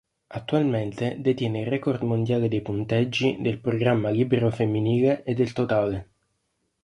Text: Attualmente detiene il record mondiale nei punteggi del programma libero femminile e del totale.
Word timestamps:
Attualmente 0.29 1.17
detiene 1.19 1.59
il 1.59 1.67
record 1.67 2.01
mondiale 2.01 2.47
nei 2.47 2.63
punteggi 2.63 3.37
del 3.39 3.59
programma 3.59 4.09
libero 4.09 4.49
femminile 4.49 5.21
e 5.21 5.35
del 5.35 5.53
totale. 5.53 6.09